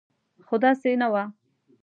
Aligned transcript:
خو 0.45 0.55
داسې 0.63 0.89
نه 1.01 1.07
وه. 1.13 1.23